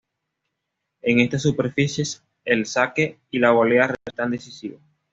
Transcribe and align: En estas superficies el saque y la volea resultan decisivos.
En 1.03 1.19
estas 1.19 1.43
superficies 1.43 2.23
el 2.43 2.65
saque 2.65 3.19
y 3.29 3.37
la 3.37 3.51
volea 3.51 3.85
resultan 3.89 4.31
decisivos. 4.31 4.81